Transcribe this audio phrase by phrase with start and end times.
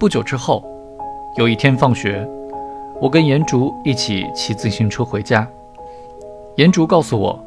[0.00, 0.64] 不久之后，
[1.36, 2.26] 有一天放学，
[3.02, 5.46] 我跟颜竹一起骑自行车回家。
[6.56, 7.38] 颜竹告诉我，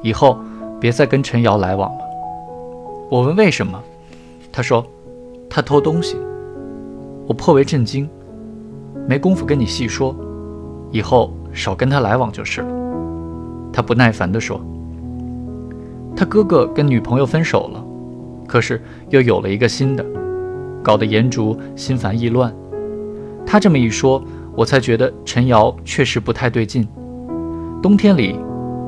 [0.00, 0.38] 以后
[0.78, 2.04] 别再跟陈瑶来往了。
[3.10, 3.82] 我问为什么，
[4.52, 4.86] 他说
[5.50, 6.16] 他偷东西。
[7.26, 8.08] 我颇为震惊，
[9.08, 10.14] 没工夫跟你细说，
[10.92, 12.68] 以后少跟他来往就是了。
[13.72, 14.60] 他不耐烦地说，
[16.14, 17.84] 他哥哥跟女朋友分手了，
[18.46, 18.80] 可是
[19.10, 20.06] 又有了一个新的，
[20.82, 22.54] 搞得颜竹心烦意乱。
[23.46, 24.22] 他这么一说，
[24.54, 26.86] 我才觉得陈瑶确实不太对劲。
[27.82, 28.38] 冬天里，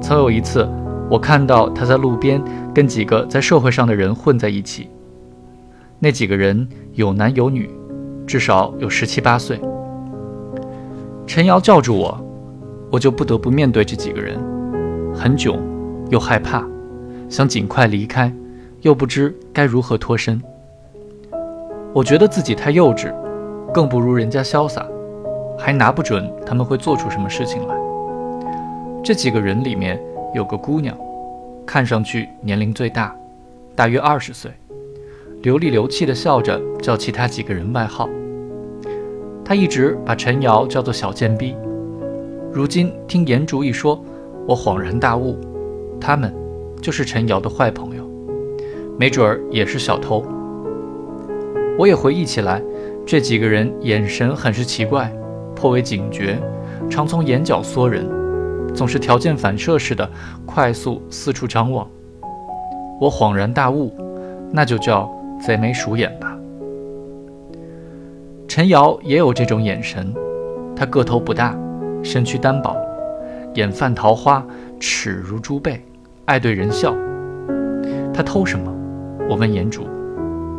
[0.00, 0.68] 曾有一次，
[1.10, 2.42] 我看到他在路边
[2.74, 4.88] 跟几个在社会上的人混在一起，
[5.98, 7.70] 那几个人有男有女。
[8.26, 9.60] 至少有十七八岁。
[11.26, 12.24] 陈瑶叫住我，
[12.92, 14.38] 我就不得不面对这几个人，
[15.12, 15.58] 很囧，
[16.10, 16.64] 又害怕，
[17.28, 18.32] 想尽快离开，
[18.82, 20.40] 又不知该如何脱身。
[21.92, 23.12] 我觉得自己太幼稚，
[23.74, 24.86] 更不如人家潇洒，
[25.58, 27.74] 还拿不准他们会做出什么事情来。
[29.02, 30.00] 这几个人里面
[30.32, 30.96] 有个姑娘，
[31.66, 33.12] 看上去年龄最大，
[33.74, 34.52] 大约二十岁，
[35.42, 38.08] 流里流气的笑着叫其他几个人外号。
[39.44, 41.56] 他一直把陈瑶叫做小贱逼，
[42.52, 44.00] 如今听颜竹一说，
[44.46, 45.36] 我恍然大悟，
[46.00, 46.32] 他们
[46.80, 48.08] 就是陈瑶的坏朋友，
[48.96, 50.24] 没准儿也是小偷。
[51.80, 52.60] 我也回忆起来，
[53.06, 55.10] 这几个人眼神很是奇怪，
[55.56, 56.38] 颇为警觉，
[56.90, 58.06] 常从眼角缩人，
[58.74, 60.06] 总是条件反射似的
[60.44, 61.88] 快速四处张望。
[63.00, 63.94] 我恍然大悟，
[64.52, 66.36] 那就叫贼眉鼠眼吧。
[68.46, 70.12] 陈瑶也有这种眼神，
[70.76, 71.58] 她个头不大，
[72.02, 72.76] 身躯单薄，
[73.54, 74.46] 眼泛桃花，
[74.78, 75.82] 齿如猪背，
[76.26, 76.94] 爱对人笑。
[78.12, 78.70] 她偷什么？
[79.30, 79.86] 我问颜主，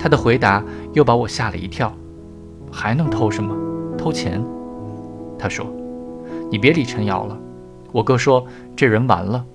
[0.02, 0.64] 他的回答
[0.94, 1.96] 又把我吓了一跳。
[2.72, 3.56] 还能偷什么？
[3.98, 4.44] 偷钱。
[5.38, 5.68] 他说
[6.50, 7.38] ：“你别理陈瑶了。”
[7.92, 8.44] 我哥说
[8.76, 9.46] ：“这人完了。”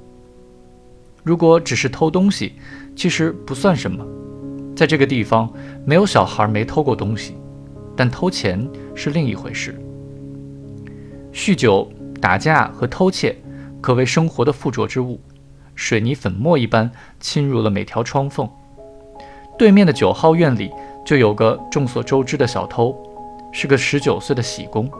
[1.25, 2.53] 如果只是偷东西，
[2.95, 4.07] 其实不算什么，
[4.77, 5.53] 在这个地方
[5.85, 7.35] 没有小孩没偷过东西。
[7.97, 9.75] 但偷钱是另一回事。
[11.33, 11.91] 酗酒、
[12.21, 13.35] 打架和偷窃
[13.81, 15.19] 可谓生活的附着之物，
[15.75, 18.49] 水泥粉末一般侵入了每条窗缝。
[19.59, 20.71] 对面的九号院里
[21.05, 22.95] 就有个众所周知的小偷，
[23.53, 24.91] 是个十九岁的喜工。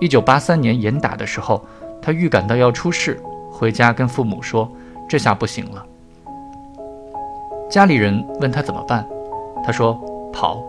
[0.00, 1.64] 一九八三年严打的时候，
[2.00, 4.68] 他预感到要出事，回家跟父母说
[5.08, 5.86] ：“这下不行了。”
[7.70, 9.06] 家里人问他怎么办，
[9.64, 9.94] 他说
[10.32, 10.60] ：“跑。”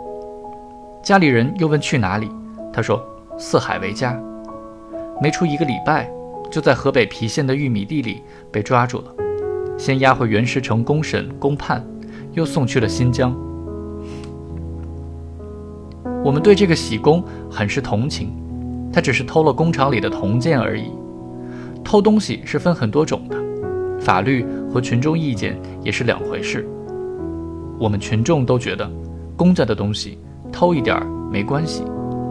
[1.02, 2.30] 家里人又问去哪里，
[2.72, 3.04] 他说
[3.38, 4.18] 四海为家。
[5.20, 6.10] 没出一个礼拜，
[6.52, 8.22] 就在河北郫县的玉米地里
[8.52, 9.14] 被抓住了，
[9.78, 11.84] 先押回原石城公审公判，
[12.34, 13.36] 又送去了新疆。
[16.24, 18.34] 我们对这个喜工很是同情，
[18.92, 20.92] 他只是偷了工厂里的铜件而已。
[21.84, 23.38] 偷东西是分很多种的，
[24.00, 26.68] 法律和群众意见也是两回事。
[27.80, 28.90] 我们群众都觉得
[29.36, 30.18] 公家的东西。
[30.52, 31.84] 偷一点儿没关系，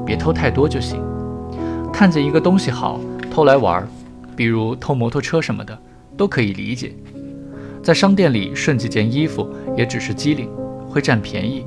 [0.06, 1.02] 别偷太多就行。
[1.92, 3.00] 看见一个东西好，
[3.32, 3.88] 偷来玩儿，
[4.36, 5.76] 比如偷摩托车什么的，
[6.16, 6.94] 都可以理解。
[7.82, 10.48] 在商店里顺几件衣服，也只是机灵，
[10.88, 11.66] 会占便宜。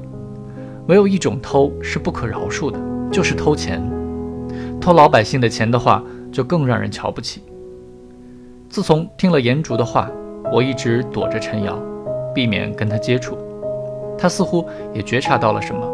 [0.88, 2.80] 唯有一种偷是不可饶恕的，
[3.12, 3.84] 就是偷钱。
[4.80, 7.42] 偷老百姓的钱的话，就更让人瞧不起。
[8.70, 10.10] 自从听了严竹的话，
[10.54, 11.78] 我一直躲着陈瑶，
[12.34, 13.38] 避免跟他接触。
[14.18, 15.86] 他似乎也觉察到了什么。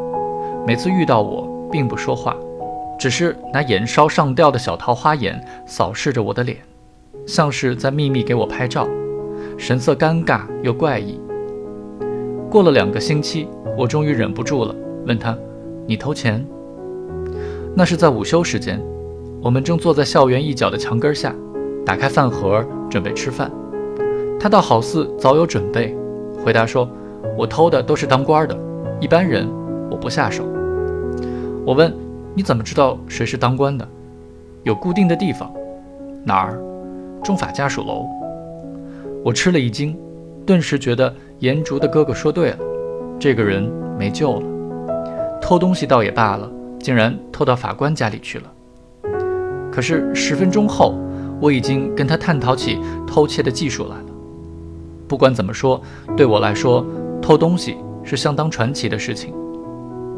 [0.68, 2.36] 每次遇到我，并不说话，
[3.00, 6.60] 只是拿眼梢上吊的小桃花眼扫视着我的脸，
[7.26, 8.88] 像是在秘密给我拍照，
[9.62, 11.20] 神色尴尬又怪异。
[12.50, 15.38] 过了两个星期，我终于忍不住了，问他
[15.86, 16.44] ：“你偷钱？”
[17.78, 18.82] 那是在午休时间，
[19.40, 21.36] 我们正坐在校园一角的墙根下，
[21.86, 23.52] 打开饭盒准备吃饭。
[24.40, 25.96] 他倒好似早有准备，
[26.44, 26.90] 回答说
[27.38, 28.58] ：“我偷的都是当官的，
[29.00, 29.48] 一般人。”
[29.92, 30.44] 我不下手。
[31.64, 31.94] 我问
[32.34, 33.88] ：“你怎么知道谁是当官的？
[34.64, 35.54] 有固定的地方？
[36.26, 36.60] 哪儿？
[37.24, 38.08] 中法家属楼。”
[39.24, 39.98] 我吃了一惊，
[40.46, 42.58] 顿时觉得颜竹的哥哥说对了，
[43.20, 44.48] 这个人没救了。
[45.40, 48.52] 偷东西倒也罢了，竟然偷到法官家里去了。
[49.72, 50.96] 可是十分钟后，
[51.40, 54.06] 我已经跟他探讨起偷窃的技术来了。
[55.08, 55.82] 不管怎么说，
[56.18, 56.86] 对我来说，
[57.22, 59.34] 偷东西是相当传奇的事情。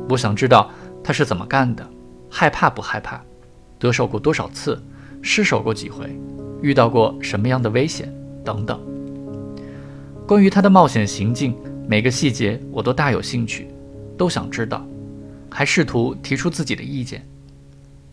[0.10, 0.70] 我想知道
[1.04, 1.86] 他是怎么干的，
[2.30, 3.22] 害怕不害怕，
[3.78, 4.82] 得手过多少次，
[5.22, 6.10] 失手过几回，
[6.62, 8.14] 遇到过什么样的危险
[8.44, 8.80] 等等。
[10.26, 11.54] 关于他的冒险行径，
[11.86, 13.68] 每个细节我都大有兴趣，
[14.18, 14.82] 都想知道。
[15.52, 17.24] 还试图提出自己的意见。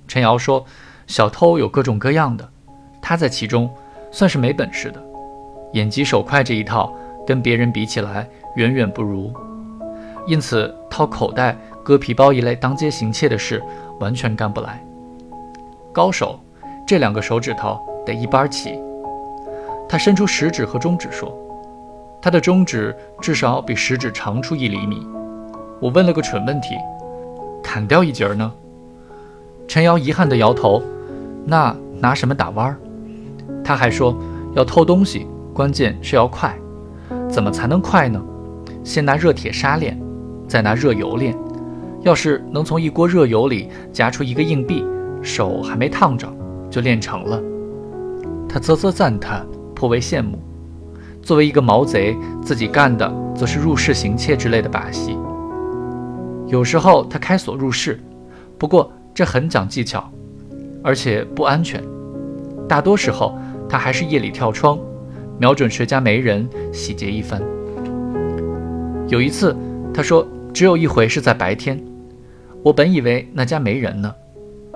[0.07, 0.67] 陈瑶说
[1.07, 2.47] ：“小偷有各种各样的，
[3.01, 3.71] 他在其中
[4.11, 5.03] 算是没本事的，
[5.73, 6.93] 眼疾手快这一套
[7.27, 9.33] 跟别人比起来远远不如，
[10.27, 13.63] 因此掏口袋、割皮包一类当街行窃的事
[14.01, 14.85] 完全干不来。
[15.93, 16.39] 高手，
[16.87, 18.79] 这两个手指头得一般齐。”
[19.89, 21.35] 他伸出食指和中指说
[22.23, 25.07] ：“他的中指至少比食指长出一厘米。”
[25.81, 26.77] 我问了个蠢问题
[27.65, 28.53] ：“砍掉一截呢？”
[29.67, 30.83] 陈瑶遗憾地摇头，
[31.47, 32.77] 那拿什么打弯儿？
[33.65, 34.17] 他还说
[34.55, 36.55] 要偷东西，关键是要快。
[37.29, 38.21] 怎么才能快呢？
[38.83, 39.99] 先拿热铁砂炼，
[40.49, 41.37] 再拿热油炼。
[42.03, 44.85] 要是能从一锅热油里夹出一个硬币，
[45.23, 46.27] 手还没烫着，
[46.69, 47.41] 就炼成了。
[48.49, 50.39] 他啧啧赞叹，颇为羡慕。
[51.23, 55.19] 作为一个毛贼，自己干的则是入室行窃之类的把戏。
[56.47, 58.01] 有时候他开锁入室，
[58.59, 58.93] 不过。
[59.13, 60.09] 这很讲技巧，
[60.85, 61.83] 而且不安全。
[62.69, 63.37] 大多时候，
[63.69, 64.79] 他还是夜里跳窗，
[65.37, 67.43] 瞄准谁家没人，洗劫一番。
[69.09, 69.55] 有一次，
[69.93, 71.79] 他说只有一回是在白天。
[72.63, 74.15] 我本以为那家没人呢，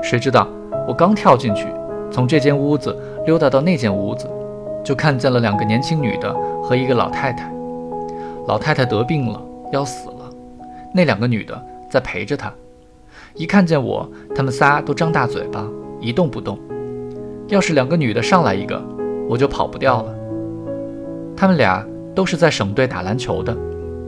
[0.02, 0.48] 谁知道
[0.88, 1.68] 我刚跳进去，
[2.10, 2.94] 从这间屋子
[3.24, 4.28] 溜达到那间屋子，
[4.84, 6.32] 就看见了两个年轻女的
[6.62, 7.50] 和一个老太太。
[8.46, 9.42] 老太太得病了，
[9.72, 10.30] 要死了，
[10.94, 11.60] 那两个女的
[11.90, 12.52] 在陪着她。
[13.34, 15.66] 一看见我，他们仨都张大嘴巴，
[15.98, 16.58] 一动不动。
[17.48, 18.80] 要是两个女的上来一个，
[19.28, 20.14] 我就跑不掉了。
[21.36, 21.84] 他们俩
[22.14, 23.56] 都是在省队打篮球的，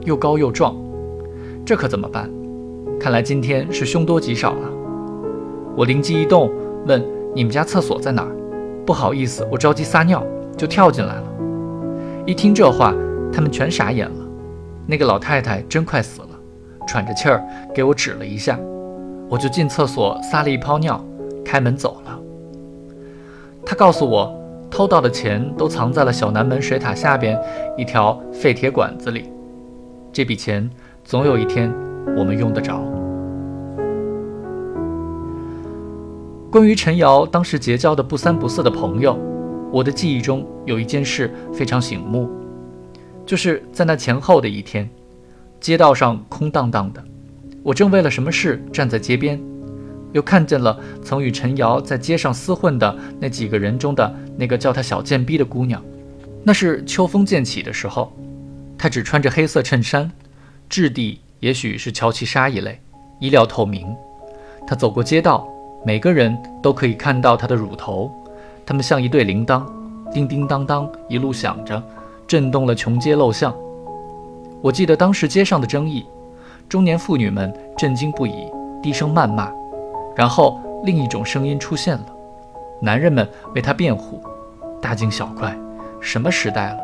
[0.03, 0.75] 又高又壮，
[1.65, 2.29] 这可怎么办？
[2.99, 4.69] 看来今天是凶多吉少了。
[5.75, 6.51] 我灵机一动，
[6.85, 7.03] 问
[7.35, 8.31] ：“你们家厕所在哪儿？”
[8.85, 10.23] 不好意思，我着急撒尿，
[10.57, 11.23] 就跳进来了。
[12.25, 12.93] 一听这话，
[13.31, 14.25] 他们全傻眼了。
[14.85, 16.29] 那个老太太真快死了，
[16.87, 17.41] 喘着气儿
[17.73, 18.59] 给我指了一下。
[19.29, 21.03] 我就进厕所撒了一泡尿，
[21.45, 22.19] 开门走了。
[23.65, 24.33] 他告诉我，
[24.71, 27.37] 偷到的钱都藏在了小南门水塔下边
[27.77, 29.29] 一条废铁管子里。
[30.13, 30.69] 这笔钱
[31.03, 31.69] 总有一天
[32.17, 32.81] 我们用得着。
[36.49, 39.17] 关于陈瑶当时结交的不三不四的朋友，
[39.71, 42.29] 我的记忆中有一件事非常醒目，
[43.25, 44.89] 就是在那前后的一天，
[45.59, 47.03] 街道上空荡荡的。
[47.63, 49.39] 我正为了什么事站在街边，
[50.13, 55.83] 又看见了曾与陈瑶在街上厮混的那几个人中的那个叫她小贱逼的姑娘。
[56.43, 58.13] 那是秋风渐起的时候，
[58.77, 60.09] 她只穿着黑色衬衫，
[60.69, 62.79] 质地也许是乔其纱一类，
[63.19, 63.93] 衣料透明。
[64.65, 65.45] 她走过街道，
[65.85, 68.09] 每个人都可以看到她的乳头，
[68.67, 69.63] 它们像一对铃铛，
[70.11, 71.81] 叮叮当当一路响着，
[72.27, 73.55] 震动了穷街陋巷。
[74.61, 76.05] 我记得当时街上的争议。
[76.67, 78.51] 中年妇女们震惊不已，
[78.83, 79.49] 低声谩骂，
[80.17, 82.05] 然后另一种声音出现了，
[82.81, 83.25] 男人们
[83.55, 84.21] 为她辩护，
[84.81, 85.57] 大惊小怪，
[86.01, 86.79] 什么时代了？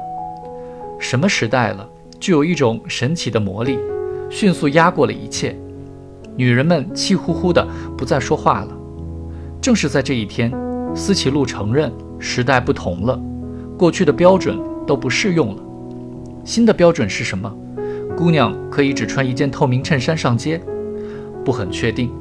[0.98, 1.86] 什么时代了？
[2.18, 3.78] 具有一种神奇的魔力，
[4.30, 5.54] 迅速压过了一切。
[6.38, 8.70] 女人们气呼呼的不再说话了。
[9.62, 10.50] 正是在这一天，
[10.96, 13.20] 思齐路承认时代不同了，
[13.78, 15.64] 过去的标准都不适用了。
[16.46, 17.52] 新的标准是什么？
[18.16, 20.62] 姑娘可以只穿一件透明衬衫上街，
[21.44, 22.12] 不很确定，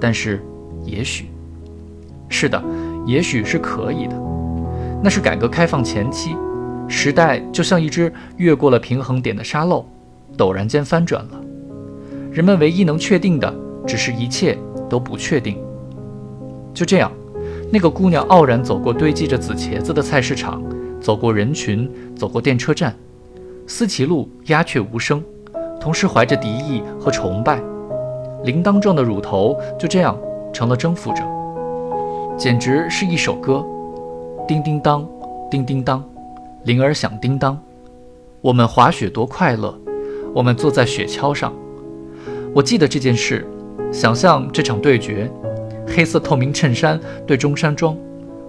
[0.00, 0.42] 但是
[0.84, 1.26] 也许，
[2.28, 2.62] 是的，
[3.04, 4.18] 也许是可以的。
[5.02, 6.34] 那是改革开放前期，
[6.88, 9.84] 时代就像一只越过了平衡点的沙漏，
[10.38, 11.40] 陡然间翻转了。
[12.30, 13.52] 人们唯一能确定的，
[13.86, 14.56] 只是一切
[14.88, 15.58] 都不确定。
[16.72, 17.12] 就这样，
[17.74, 20.62] 那个姑娘傲然走过堆积着紫茄子的菜市场，
[21.00, 22.94] 走过人群，走过电车站，
[23.66, 25.24] 思齐路鸦雀无声。
[25.80, 27.58] 同时怀着敌意和崇拜，
[28.44, 30.14] 铃铛状的乳头就这样
[30.52, 31.22] 成了征服者，
[32.36, 33.64] 简直是一首歌。
[34.46, 35.08] 叮叮当，
[35.50, 36.04] 叮叮当，
[36.64, 37.58] 铃儿响叮当。
[38.42, 39.74] 我们滑雪多快乐，
[40.34, 41.50] 我们坐在雪橇上。
[42.54, 43.46] 我记得这件事，
[43.90, 45.30] 想象这场对决：
[45.86, 47.96] 黑色透明衬衫对中山装，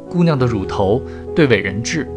[0.10, 1.02] 姑娘的乳头
[1.36, 2.08] 对伟人志。